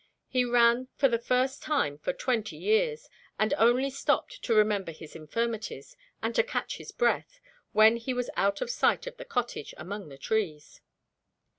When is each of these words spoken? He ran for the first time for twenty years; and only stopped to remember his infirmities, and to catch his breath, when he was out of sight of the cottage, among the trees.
He 0.27 0.43
ran 0.43 0.87
for 0.95 1.07
the 1.07 1.19
first 1.19 1.61
time 1.61 1.99
for 1.99 2.11
twenty 2.11 2.57
years; 2.57 3.07
and 3.37 3.53
only 3.53 3.91
stopped 3.91 4.41
to 4.41 4.55
remember 4.55 4.91
his 4.91 5.15
infirmities, 5.15 5.95
and 6.23 6.33
to 6.33 6.41
catch 6.41 6.77
his 6.77 6.91
breath, 6.91 7.39
when 7.71 7.97
he 7.97 8.11
was 8.11 8.31
out 8.35 8.61
of 8.61 8.71
sight 8.71 9.05
of 9.05 9.17
the 9.17 9.25
cottage, 9.25 9.75
among 9.77 10.09
the 10.09 10.17
trees. 10.17 10.81